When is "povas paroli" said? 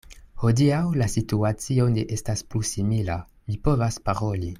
3.69-4.49